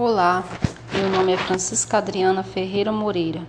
Olá, 0.00 0.44
meu 0.92 1.10
nome 1.10 1.32
é 1.32 1.36
Francisca 1.36 1.98
Adriana 1.98 2.44
Ferreira 2.44 2.92
Moreira. 2.92 3.42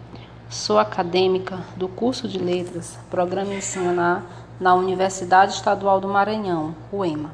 Sou 0.49 0.79
acadêmica 0.79 1.59
do 1.77 1.87
curso 1.87 2.27
de 2.27 2.39
Letras, 2.39 2.97
Programa 3.07 3.53
Ensinar 3.53 4.25
na 4.59 4.73
Universidade 4.73 5.53
Estadual 5.53 6.01
do 6.01 6.07
Maranhão, 6.07 6.75
UEMA. 6.91 7.29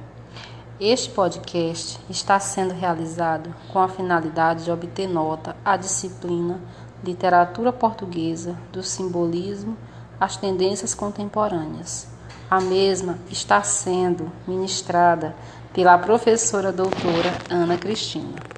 Este 0.82 1.10
podcast 1.12 1.98
está 2.10 2.38
sendo 2.42 2.74
realizado 2.74 3.56
com 3.72 3.80
a 3.80 3.88
finalidade 3.88 4.66
de 4.66 4.72
obter 4.72 5.08
nota 5.08 5.56
à 5.64 5.78
disciplina 5.78 6.60
Literatura 7.02 7.72
Portuguesa 7.72 8.58
do 8.74 8.84
Simbolismo 8.84 9.78
às 10.20 10.36
Tendências 10.36 10.94
Contemporâneas. 10.94 12.10
A 12.52 12.60
mesma 12.60 13.18
está 13.32 13.64
sendo 13.64 14.30
ministrada 14.46 15.34
pela 15.74 15.98
professora 15.98 16.70
doutora 16.70 17.32
Ana 17.50 17.78
Cristina. 17.78 18.55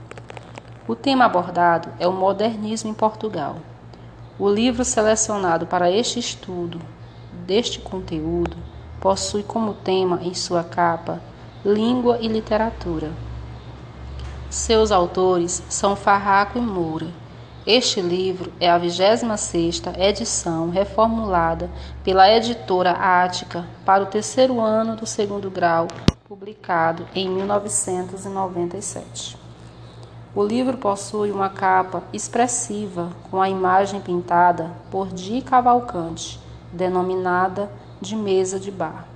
O 0.88 0.96
tema 0.96 1.26
abordado 1.26 1.90
é 2.00 2.08
o 2.08 2.14
modernismo 2.14 2.90
em 2.90 2.94
Portugal. 2.94 3.58
O 4.40 4.50
livro 4.50 4.86
selecionado 4.86 5.68
para 5.68 5.92
este 5.92 6.18
estudo 6.18 6.80
deste 7.46 7.80
conteúdo 7.80 8.56
possui 9.02 9.44
como 9.44 9.74
tema 9.74 10.22
em 10.24 10.34
sua 10.34 10.64
capa 10.64 11.22
Língua 11.66 12.20
e 12.22 12.30
Literatura. 12.30 13.12
Seus 14.50 14.90
autores 14.90 15.62
são 15.68 15.94
Farraco 15.94 16.58
e 16.58 16.62
Moura. 16.62 17.08
Este 17.66 18.00
livro 18.00 18.54
é 18.58 18.72
a 18.72 18.80
26ª 18.80 20.00
edição 20.00 20.70
reformulada 20.70 21.70
pela 22.02 22.32
editora 22.32 22.92
Ática 22.92 23.68
para 23.86 24.04
o 24.04 24.08
terceiro 24.08 24.62
ano 24.62 24.96
do 24.96 25.06
segundo 25.06 25.52
grau, 25.52 25.90
publicado 26.30 27.06
em 27.14 27.28
1997. 27.28 29.47
O 30.36 30.44
livro 30.44 30.78
possui 30.78 31.32
uma 31.32 31.50
capa 31.50 32.04
expressiva 32.14 33.10
com 33.32 33.42
a 33.42 33.50
imagem 33.50 34.02
pintada 34.02 34.72
por 34.92 35.08
Di 35.08 35.42
Cavalcante, 35.42 36.40
denominada 36.72 37.72
de 38.02 38.16
mesa 38.16 38.60
de 38.60 38.70
bar. 38.70 39.08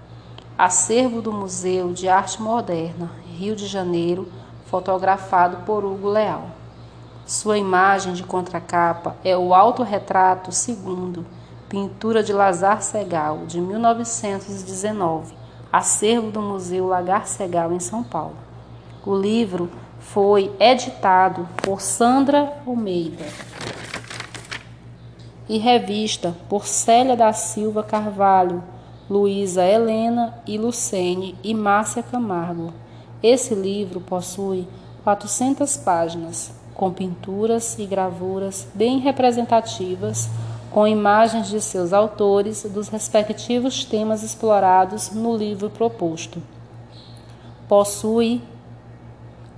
Acervo 0.58 1.22
do 1.22 1.32
Museu 1.32 1.94
de 1.94 2.08
Arte 2.08 2.42
Moderna, 2.42 3.12
Rio 3.26 3.56
de 3.56 3.68
Janeiro, 3.68 4.28
fotografado 4.66 5.58
por 5.66 5.84
Hugo 5.84 6.08
Leal. 6.08 6.50
Sua 7.26 7.58
imagem 7.58 8.14
de 8.14 8.24
contracapa 8.24 9.16
é 9.24 9.38
o 9.38 9.54
Autorretrato 9.54 10.52
Segundo, 10.52 11.26
pintura 11.70 12.24
de 12.24 12.34
Lazar 12.34 12.82
Segal, 12.82 13.46
de 13.46 13.62
1919, 13.62 15.36
acervo 15.72 16.32
do 16.32 16.42
Museu 16.42 16.88
Lagar 16.88 17.28
Segal, 17.28 17.72
em 17.72 17.80
São 17.80 18.04
Paulo. 18.04 18.36
O 19.06 19.16
livro 19.16 19.70
foi 20.02 20.52
editado 20.60 21.48
por 21.64 21.80
Sandra 21.80 22.52
Almeida 22.68 23.26
e 25.48 25.58
revista 25.58 26.36
por 26.50 26.66
Célia 26.66 27.16
da 27.16 27.32
Silva 27.34 27.84
Carvalho, 27.84 28.64
Luísa 29.10 29.64
Helena 29.64 30.42
e 30.48 30.58
Lucene 30.58 31.38
e 31.44 31.54
Márcia 31.54 32.02
Camargo. 32.02 32.74
Esse 33.22 33.54
livro 33.54 34.02
possui 34.02 34.68
400 35.04 35.78
páginas, 35.78 36.52
com 36.74 36.92
pinturas 36.92 37.78
e 37.78 37.86
gravuras 37.86 38.68
bem 38.74 39.00
representativas, 39.00 40.30
com 40.72 40.88
imagens 40.88 41.48
de 41.48 41.60
seus 41.60 41.92
autores 41.92 42.64
dos 42.64 42.88
respectivos 42.88 43.84
temas 43.84 44.24
explorados 44.24 45.12
no 45.12 45.36
livro 45.36 45.70
proposto. 45.70 46.42
Possui 47.68 48.42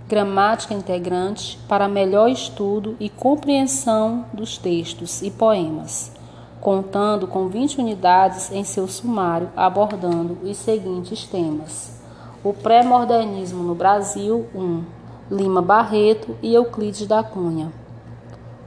gramática 0.08 0.74
integrante 0.74 1.58
para 1.68 1.88
melhor 1.88 2.30
estudo 2.30 2.96
e 3.00 3.10
compreensão 3.10 4.26
dos 4.34 4.58
textos 4.58 5.22
e 5.22 5.32
poemas, 5.32 6.12
contando 6.60 7.28
com 7.28 7.48
20 7.48 7.80
unidades 7.80 8.52
em 8.52 8.64
seu 8.64 8.88
sumário 8.88 9.50
abordando 9.56 10.38
os 10.44 10.58
seguintes 10.58 11.26
temas: 11.26 12.02
o 12.44 12.54
pré-modernismo 12.54 13.64
no 13.64 13.74
Brasil 13.74 14.46
1, 14.54 14.84
Lima 15.32 15.62
Barreto 15.62 16.36
e 16.42 16.54
Euclides 16.54 17.08
da 17.08 17.24
Cunha. 17.24 17.72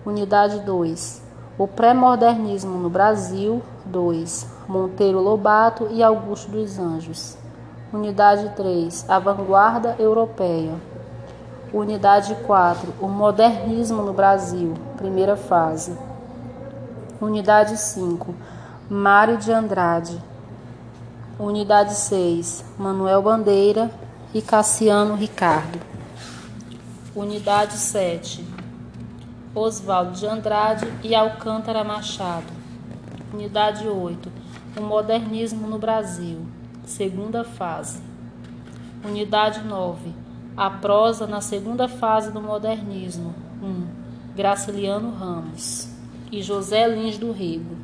Unidade 0.05 0.61
2, 0.61 1.23
o 1.59 1.67
pré-modernismo 1.67 2.79
no 2.79 2.89
Brasil 2.89 3.61
2, 3.85 4.47
Monteiro 4.69 5.21
Lobato 5.21 5.89
e 5.91 6.03
Augusto 6.03 6.51
dos 6.51 6.79
Anjos. 6.79 7.37
Unidade 7.93 8.53
3, 8.57 9.05
a 9.09 9.19
vanguarda 9.19 9.97
europeia. 9.99 10.96
Unidade 11.73 12.37
4. 12.47 12.95
O 13.01 13.09
modernismo 13.09 14.01
no 14.03 14.13
Brasil. 14.13 14.75
Primeira 14.97 15.37
fase. 15.37 15.99
Unidade 17.21 17.77
5. 17.77 18.33
Mário 18.89 19.37
de 19.37 19.51
Andrade. 19.51 20.17
Unidade 21.37 21.95
6. 21.95 22.65
Manuel 22.79 23.21
Bandeira 23.21 23.91
e 24.33 24.41
Cassiano 24.41 25.17
Ricardo. 25.17 25.81
Unidade 27.17 27.73
7. 27.73 28.47
Oswaldo 29.53 30.13
de 30.13 30.25
Andrade 30.25 30.87
e 31.03 31.17
Alcântara 31.17 31.83
Machado. 31.83 32.53
Unidade 33.35 33.89
8. 33.89 34.31
O 34.79 34.83
modernismo 34.83 35.67
no 35.67 35.79
Brasil. 35.79 36.47
Segunda 36.85 37.43
fase. 37.43 38.01
Unidade 39.05 39.65
9 39.65 40.26
a 40.57 40.71
prosa 40.71 41.27
na 41.27 41.41
segunda 41.41 41.87
fase 41.87 42.31
do 42.31 42.41
modernismo. 42.41 43.35
1. 43.63 43.67
Um, 43.67 43.87
Graciliano 44.35 45.11
Ramos 45.11 45.89
e 46.33 46.43
José 46.43 46.87
Lins 46.87 47.19
do 47.19 47.31
Rego. 47.31 47.77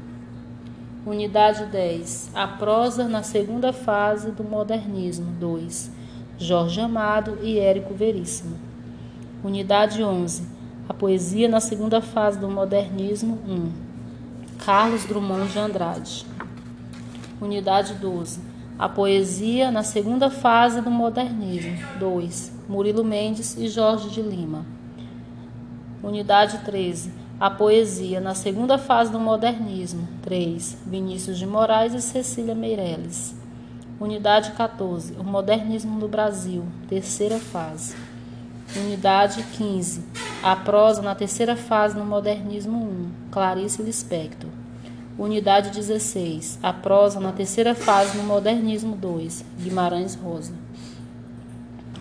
Unidade 1.04 1.66
10. 1.66 2.30
A 2.34 2.46
prosa 2.46 3.08
na 3.08 3.22
segunda 3.22 3.72
fase 3.72 4.30
do 4.30 4.42
modernismo. 4.42 5.32
2. 5.38 5.90
Jorge 6.38 6.80
Amado 6.80 7.38
e 7.42 7.58
Érico 7.58 7.92
Veríssimo. 7.92 8.56
Unidade 9.44 10.02
11. 10.02 10.46
A 10.88 10.94
poesia 10.94 11.48
na 11.48 11.60
segunda 11.60 12.00
fase 12.00 12.38
do 12.38 12.48
modernismo. 12.48 13.38
1. 13.46 13.72
Carlos 14.64 15.04
Drummond 15.04 15.52
de 15.52 15.58
Andrade. 15.58 16.26
Unidade 17.40 17.94
12. 17.94 18.51
A 18.82 18.88
poesia 18.88 19.70
na 19.70 19.84
segunda 19.84 20.28
fase 20.28 20.80
do 20.80 20.90
modernismo. 20.90 21.78
2. 22.00 22.52
Murilo 22.68 23.04
Mendes 23.04 23.56
e 23.56 23.68
Jorge 23.68 24.10
de 24.10 24.20
Lima. 24.20 24.66
Unidade 26.02 26.58
13. 26.64 27.12
A 27.38 27.48
poesia 27.48 28.20
na 28.20 28.34
segunda 28.34 28.76
fase 28.78 29.12
do 29.12 29.20
modernismo. 29.20 30.08
3. 30.22 30.78
Vinícius 30.84 31.38
de 31.38 31.46
Moraes 31.46 31.94
e 31.94 32.02
Cecília 32.02 32.56
Meirelles. 32.56 33.36
Unidade 34.00 34.50
14. 34.50 35.12
O 35.12 35.22
modernismo 35.22 35.96
no 35.96 36.08
Brasil. 36.08 36.64
Terceira 36.88 37.38
fase. 37.38 37.94
Unidade 38.74 39.44
15. 39.44 40.02
A 40.42 40.56
prosa 40.56 41.00
na 41.00 41.14
terceira 41.14 41.54
fase 41.54 41.94
do 41.94 42.04
modernismo 42.04 42.78
1. 42.78 43.10
Clarice 43.30 43.80
Lispector. 43.80 44.50
Unidade 45.18 45.70
16. 45.70 46.58
A 46.62 46.72
prosa 46.72 47.20
na 47.20 47.32
terceira 47.32 47.74
fase 47.74 48.16
do 48.16 48.22
modernismo 48.22 48.96
2. 48.96 49.44
Guimarães 49.60 50.14
Rosa. 50.14 50.54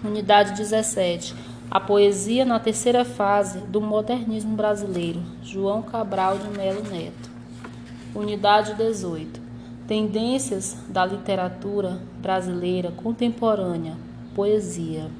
Unidade 0.01 0.53
17. 0.55 1.35
A 1.69 1.77
poesia 1.77 2.45
na 2.45 2.57
terceira 2.57 3.03
fase 3.03 3.59
do 3.59 3.81
modernismo 3.81 4.55
brasileiro. 4.55 5.21
João 5.43 5.81
Cabral 5.81 6.37
de 6.37 6.57
Melo 6.57 6.83
Neto. 6.83 7.29
Unidade 8.15 8.75
18. 8.75 9.41
Tendências 9.85 10.77
da 10.87 11.05
literatura 11.05 11.99
brasileira 12.21 12.91
contemporânea. 12.91 13.97
Poesia. 14.33 15.11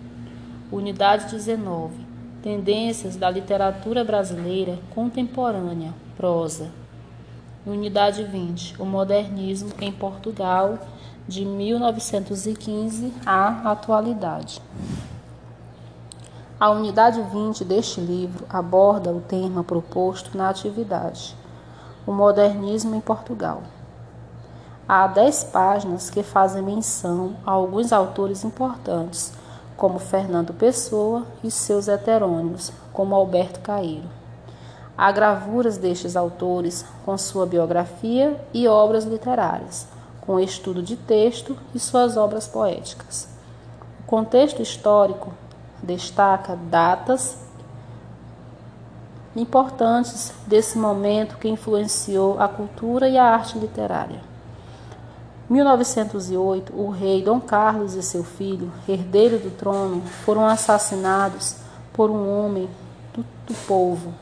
Unidade 0.71 1.29
19. 1.29 1.93
Tendências 2.41 3.17
da 3.17 3.29
literatura 3.29 4.05
brasileira 4.05 4.79
contemporânea. 4.95 5.93
Prosa. 6.15 6.80
Unidade 7.63 8.23
20. 8.23 8.81
O 8.81 8.85
modernismo 8.85 9.69
em 9.79 9.91
Portugal 9.91 10.79
de 11.27 11.45
1915 11.45 13.13
à 13.23 13.69
atualidade. 13.69 14.59
A 16.59 16.71
unidade 16.71 17.21
20 17.21 17.63
deste 17.63 18.01
livro 18.01 18.47
aborda 18.49 19.11
o 19.11 19.21
tema 19.21 19.63
proposto 19.63 20.35
na 20.35 20.49
atividade, 20.49 21.35
o 22.03 22.11
modernismo 22.11 22.95
em 22.95 22.99
Portugal. 22.99 23.61
Há 24.87 25.05
dez 25.05 25.43
páginas 25.43 26.09
que 26.09 26.23
fazem 26.23 26.63
menção 26.63 27.35
a 27.45 27.51
alguns 27.51 27.93
autores 27.93 28.43
importantes, 28.43 29.33
como 29.77 29.99
Fernando 29.99 30.51
Pessoa 30.51 31.27
e 31.43 31.51
seus 31.51 31.87
heterônimos, 31.87 32.73
como 32.91 33.13
Alberto 33.13 33.59
Caeiro. 33.59 34.20
Há 35.01 35.11
gravuras 35.11 35.79
destes 35.79 36.15
autores 36.15 36.85
com 37.03 37.17
sua 37.17 37.47
biografia 37.47 38.39
e 38.53 38.67
obras 38.67 39.03
literárias 39.03 39.87
com 40.21 40.39
estudo 40.39 40.83
de 40.83 40.95
texto 40.95 41.57
e 41.73 41.79
suas 41.79 42.17
obras 42.17 42.47
poéticas. 42.47 43.27
O 43.99 44.03
contexto 44.03 44.61
histórico 44.61 45.33
destaca 45.81 46.55
datas 46.55 47.35
importantes 49.35 50.33
desse 50.45 50.77
momento 50.77 51.37
que 51.37 51.49
influenciou 51.49 52.39
a 52.39 52.47
cultura 52.47 53.09
e 53.09 53.17
a 53.17 53.25
arte 53.25 53.57
literária. 53.57 54.21
1908, 55.49 56.79
o 56.79 56.91
rei 56.91 57.23
Dom 57.23 57.41
Carlos 57.41 57.95
e 57.95 58.03
seu 58.03 58.23
filho, 58.23 58.71
herdeiro 58.87 59.39
do 59.39 59.49
trono, 59.49 60.03
foram 60.23 60.45
assassinados 60.45 61.55
por 61.91 62.11
um 62.11 62.29
homem 62.29 62.69
do, 63.15 63.25
do 63.47 63.55
povo. 63.65 64.13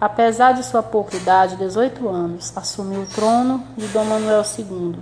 Apesar 0.00 0.52
de 0.52 0.62
sua 0.62 0.82
pouca 0.82 1.16
idade, 1.16 1.56
18 1.56 2.06
anos, 2.08 2.52
assumiu 2.54 3.02
o 3.02 3.06
trono 3.06 3.64
de 3.76 3.86
Dom 3.88 4.04
Manuel 4.04 4.42
II, 4.58 4.96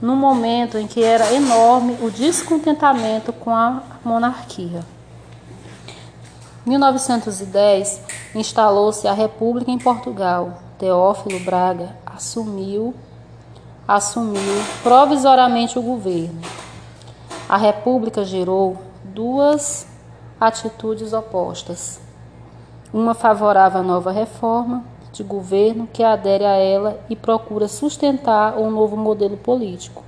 no 0.00 0.14
momento 0.14 0.78
em 0.78 0.86
que 0.86 1.02
era 1.02 1.32
enorme 1.32 1.98
o 2.00 2.10
descontentamento 2.10 3.32
com 3.32 3.54
a 3.54 3.82
monarquia. 4.04 4.84
1910, 6.64 8.00
instalou-se 8.34 9.08
a 9.08 9.12
República 9.12 9.70
em 9.70 9.78
Portugal. 9.78 10.62
Teófilo 10.78 11.40
Braga 11.40 11.96
assumiu 12.06 12.94
assumiu 13.88 14.62
provisoriamente 14.84 15.76
o 15.76 15.82
governo. 15.82 16.40
A 17.48 17.56
República 17.56 18.24
gerou 18.24 18.80
duas 19.02 19.84
atitudes 20.40 21.12
opostas. 21.12 22.00
Uma 22.92 23.14
favorável 23.14 23.80
à 23.80 23.84
nova 23.84 24.10
reforma 24.10 24.84
de 25.12 25.22
governo 25.22 25.88
que 25.92 26.02
adere 26.02 26.44
a 26.44 26.56
ela 26.56 27.00
e 27.08 27.14
procura 27.14 27.68
sustentar 27.68 28.58
um 28.58 28.68
novo 28.68 28.96
modelo 28.96 29.36
político. 29.36 30.02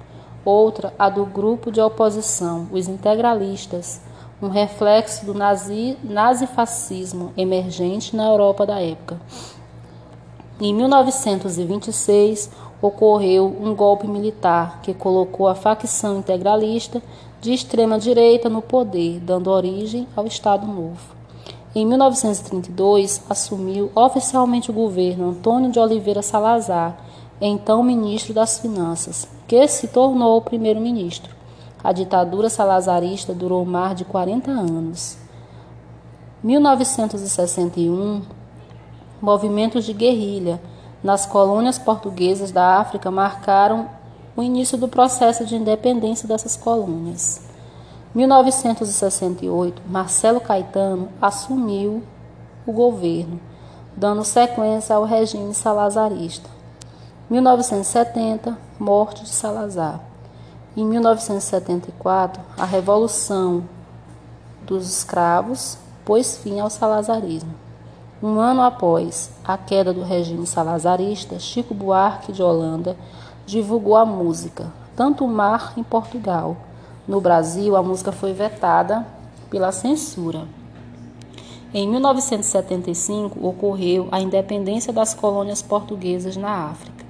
Outra, 0.45 0.93
a 0.99 1.09
do 1.09 1.25
grupo 1.25 1.71
de 1.71 1.81
oposição, 1.81 2.67
os 2.73 2.89
integralistas, 2.89 4.01
um 4.43 4.49
reflexo 4.49 5.25
do 5.25 5.33
nazi, 5.33 5.97
nazifascismo 6.03 7.33
emergente 7.37 8.17
na 8.17 8.27
Europa 8.27 8.67
da 8.67 8.81
época. 8.81 9.21
Em 10.61 10.75
1926, 10.75 12.51
ocorreu 12.81 13.47
um 13.61 13.77
golpe 13.77 14.09
militar 14.09 14.81
que 14.83 14.93
colocou 14.93 15.47
a 15.47 15.55
facção 15.55 16.19
integralista 16.19 17.01
de 17.41 17.53
extrema 17.53 17.97
direita 17.97 18.49
no 18.49 18.61
poder, 18.61 19.21
dando 19.21 19.53
origem 19.53 20.09
ao 20.17 20.27
Estado 20.27 20.67
Novo. 20.67 21.22
Em 21.75 21.87
1932, 21.87 23.23
assumiu 23.31 23.91
oficialmente 23.95 24.71
o 24.71 24.75
governo 24.75 25.31
Antônio 25.31 25.71
de 25.71 25.79
Oliveira 25.79 26.21
Salazar, 26.21 26.99
então 27.41 27.83
ministro 27.83 28.35
das 28.35 28.59
Finanças, 28.59 29.27
que 29.49 29.67
se 29.67 29.89
tornou 29.89 30.43
primeiro-ministro. 30.43 31.35
A 31.83 31.91
ditadura 31.91 32.51
salazarista 32.51 33.33
durou 33.33 33.65
mais 33.65 33.97
de 33.97 34.05
40 34.05 34.51
anos. 34.51 35.17
1961, 36.45 38.21
movimentos 39.21 39.87
de 39.87 39.95
guerrilha 39.95 40.61
nas 41.03 41.25
colônias 41.25 41.79
portuguesas 41.79 42.53
da 42.53 42.81
África 42.81 43.11
marcaram 43.11 43.89
o 44.37 44.43
início 44.43 44.77
do 44.77 44.89
processo 44.89 45.47
de 45.47 45.57
independência 45.57 46.29
dessas 46.29 46.55
colônias. 46.55 47.52
1968, 48.15 49.83
Marcelo 49.89 50.41
Caetano 50.41 51.09
assumiu 51.21 52.03
o 52.67 52.73
governo, 52.73 53.41
dando 53.97 54.25
sequência 54.25 54.95
ao 54.95 55.05
regime 55.05 55.55
salazarista. 55.55 56.49
1970, 57.31 58.59
morte 58.79 59.23
de 59.23 59.31
Salazar. 59.31 60.01
Em 60.77 60.85
1974, 60.85 62.43
a 62.59 62.65
Revolução 62.67 63.65
dos 64.67 64.91
Escravos 64.91 65.79
pôs 66.05 66.37
fim 66.37 66.61
ao 66.61 66.69
salazarismo. 66.69 67.55
Um 68.23 68.39
ano 68.39 68.63
após 68.63 69.31
a 69.45 69.57
queda 69.57 69.93
do 69.93 70.03
regime 70.03 70.47
salazarista, 70.47 71.39
Chico 71.39 71.73
Buarque 71.73 72.33
de 72.33 72.43
Holanda 72.43 72.97
divulgou 73.47 73.97
a 73.97 74.05
música 74.05 74.71
Tanto 74.95 75.27
Mar 75.27 75.73
em 75.77 75.83
Portugal. 75.83 76.57
No 77.07 77.21
Brasil, 77.21 77.75
a 77.75 77.83
música 77.83 78.13
foi 78.13 78.33
vetada 78.33 79.05
pela 79.51 79.73
censura. 79.73 80.47
Em 81.75 81.89
1975, 81.89 83.45
ocorreu 83.45 84.09
a 84.13 84.21
independência 84.21 84.93
das 84.93 85.13
colônias 85.13 85.61
portuguesas 85.61 86.37
na 86.37 86.67
África. 86.67 87.05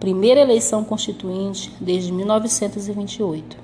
Primeira 0.00 0.40
eleição 0.40 0.82
constituinte 0.82 1.74
desde 1.80 2.10
1928. 2.12 3.56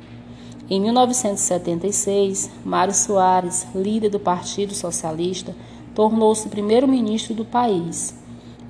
Em 0.68 0.80
1976, 0.80 2.50
Mário 2.64 2.94
Soares, 2.94 3.66
líder 3.74 4.10
do 4.10 4.18
Partido 4.18 4.74
Socialista, 4.74 5.54
tornou-se 5.94 6.48
primeiro-ministro 6.48 7.34
do 7.34 7.44
país. 7.44 8.14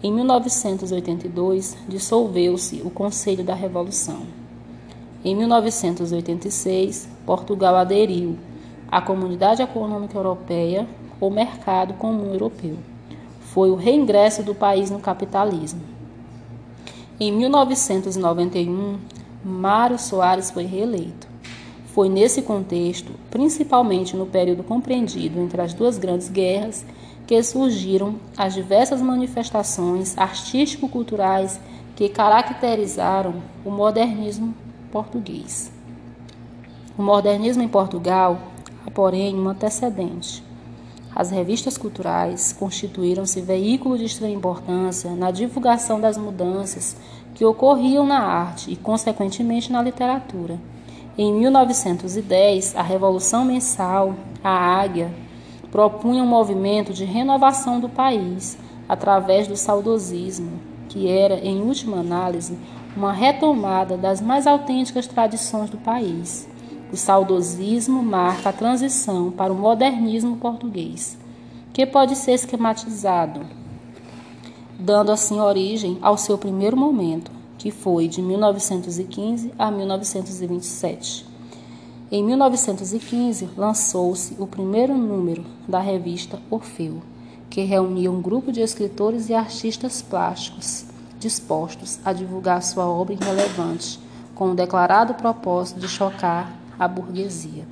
Em 0.03 0.13
1982, 0.13 1.77
dissolveu-se 1.89 2.83
o 2.85 2.91
Conselho 2.91 3.43
da 3.43 3.55
Revolução. 3.55 4.44
Em 5.25 5.35
1986, 5.35 7.09
Portugal 7.25 7.77
aderiu 7.77 8.37
à 8.87 9.01
Comunidade 9.01 9.63
Econômica 9.63 10.19
Europeia 10.19 10.87
ou 11.19 11.31
Mercado 11.31 11.95
Comum 11.95 12.31
Europeu. 12.31 12.77
Foi 13.41 13.71
o 13.71 13.75
reingresso 13.75 14.43
do 14.43 14.55
país 14.55 14.91
no 14.91 14.99
capitalismo. 14.99 15.81
Em 17.19 17.33
1991, 17.33 18.99
Mário 19.43 19.99
Soares 19.99 20.51
foi 20.51 20.65
reeleito. 20.65 21.27
Foi 21.87 22.11
nesse 22.11 22.43
contexto, 22.43 23.11
principalmente 23.31 24.15
no 24.15 24.27
período 24.27 24.63
compreendido 24.63 25.41
entre 25.41 25.63
as 25.63 25.73
duas 25.73 25.97
grandes 25.97 26.29
guerras, 26.29 26.85
que 27.27 27.43
surgiram 27.43 28.17
as 28.37 28.53
diversas 28.53 29.01
manifestações 29.01 30.19
artístico-culturais 30.19 31.59
que 31.97 32.11
caracterizaram 32.11 33.37
o 33.65 33.71
modernismo 33.71 34.55
português. 34.95 35.73
O 36.97 37.03
modernismo 37.03 37.61
em 37.61 37.67
Portugal 37.67 38.39
há, 38.87 38.91
porém, 38.93 39.35
um 39.35 39.49
antecedente. 39.49 40.41
As 41.13 41.33
revistas 41.33 41.77
culturais 41.77 42.53
constituíram-se 42.53 43.41
veículo 43.41 43.99
de 43.99 44.05
extrema 44.05 44.33
importância 44.33 45.11
na 45.11 45.33
divulgação 45.33 46.01
das 46.01 46.17
mudanças 46.17 46.97
que 47.35 47.45
ocorriam 47.45 48.07
na 48.07 48.21
arte 48.21 48.71
e, 48.71 48.77
consequentemente, 48.77 49.73
na 49.73 49.83
literatura. 49.83 50.61
Em 51.19 51.33
1910, 51.33 52.77
a 52.77 52.83
Revolução 52.83 53.45
Mensal, 53.45 54.15
a 54.45 54.51
Águia, 54.81 55.13
propunha 55.73 56.23
um 56.23 56.27
movimento 56.29 56.93
de 56.93 57.05
renovação 57.05 57.81
do 57.81 57.89
país 57.89 58.57
através 58.89 59.49
do 59.49 59.57
saudosismo, 59.57 60.53
que 60.89 61.09
era, 61.09 61.35
em 61.45 61.61
última 61.63 61.97
análise, 61.97 62.57
uma 62.97 63.13
retomada 63.13 63.97
das 63.97 64.21
mais 64.21 64.47
autênticas 64.47 65.07
tradições 65.07 65.69
do 65.69 65.77
país. 65.77 66.49
O 66.93 66.97
saudosismo 66.97 68.03
marca 68.03 68.51
a 68.51 68.53
transição 68.53 69.33
para 69.33 69.53
o 69.53 69.57
modernismo 69.57 70.37
português, 70.37 71.19
que 71.73 71.85
pode 71.85 72.15
ser 72.15 72.33
esquematizado, 72.33 73.41
dando 74.79 75.11
assim 75.11 75.41
origem 75.41 75.99
ao 76.01 76.17
seu 76.17 76.39
primeiro 76.39 76.77
momento, 76.77 77.33
que 77.59 77.73
foi 77.73 78.07
de 78.07 78.23
1915 78.23 79.53
a 79.59 79.71
1927. 79.73 81.27
Em 82.13 82.23
1915, 82.23 83.51
lançou-se 83.57 84.37
o 84.39 84.47
primeiro 84.47 84.97
número 84.97 85.45
da 85.67 85.81
revista 85.81 86.41
Orfeu, 86.49 87.03
que 87.51 87.63
reunia 87.63 88.13
um 88.13 88.23
grupo 88.23 88.53
de 88.53 88.61
escritores 88.61 89.29
e 89.29 89.35
artistas 89.35 90.01
plásticos 90.01 90.94
dispostos 91.25 91.99
a 92.05 92.13
divulgar 92.13 92.63
sua 92.63 92.87
obra 92.87 93.15
irrelevante, 93.15 93.99
com 94.35 94.51
o 94.51 94.55
declarado 94.55 95.15
propósito 95.15 95.81
de 95.81 95.89
chocar 95.89 96.53
a 96.79 96.87
burguesia. 96.87 97.67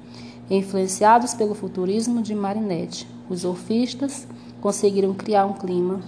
Influenciados 0.51 1.35
pelo 1.35 1.55
futurismo 1.55 2.23
de 2.23 2.35
Marinetti, 2.35 3.07
os 3.29 3.45
orfistas 3.45 4.27
conseguiram 4.61 5.13
criar 5.13 5.45
um 5.45 5.53
clima 5.53 6.01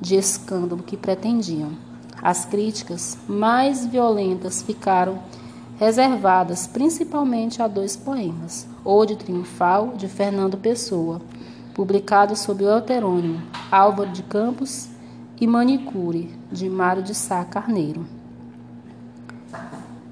de 0.00 0.16
escândalo 0.16 0.82
que 0.82 0.96
pretendiam. 0.96 1.72
As 2.22 2.46
críticas 2.46 3.18
mais 3.28 3.84
violentas 3.84 4.62
ficaram 4.62 5.18
reservadas 5.78 6.66
principalmente 6.66 7.60
a 7.60 7.68
dois 7.68 7.96
poemas: 7.96 8.66
Ode 8.82 9.16
Triunfal, 9.16 9.92
de 9.96 10.08
Fernando 10.08 10.56
Pessoa, 10.56 11.20
publicado 11.74 12.34
sob 12.34 12.64
o 12.64 12.78
heterônimo 12.78 13.42
Álvaro 13.70 14.10
de 14.10 14.22
Campos, 14.22 14.88
e 15.40 15.46
Manicure, 15.46 16.34
de 16.50 16.68
Mário 16.68 17.02
de 17.02 17.14
Sá 17.14 17.44
Carneiro. 17.44 18.06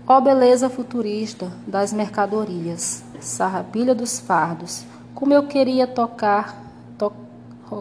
Ó 0.06 0.20
beleza 0.20 0.68
futurista 0.68 1.52
das 1.66 1.92
mercadorias, 1.92 3.04
sarrapilha 3.20 3.94
dos 3.94 4.18
fardos, 4.18 4.84
como 5.14 5.32
eu 5.32 5.46
queria 5.46 5.86
tocar, 5.86 6.60
to, 6.98 7.12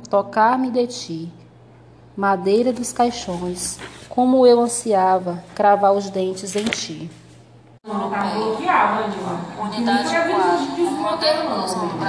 tocar-me 0.10 0.69
de 0.69 0.86
ti, 0.88 1.34
madeira 2.15 2.72
dos 2.72 2.93
caixões, 2.93 3.79
como 4.08 4.46
eu 4.46 4.60
ansiava 4.60 5.43
cravar 5.55 5.93
os 5.93 6.10
dentes 6.10 6.55
em 6.55 6.65
ti. 6.65 7.10
Tá 7.84 8.31
bloqueado, 8.36 9.03
Unidade 9.60 10.10
4. 10.10 10.91
Modernismo. 11.00 12.00